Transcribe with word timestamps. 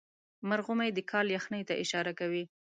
مرغومی 0.49 0.89
د 0.93 0.99
کال 1.11 1.27
یخنۍ 1.37 1.61
ته 1.69 1.73
اشاره 1.83 2.11
کوي. 2.19 2.43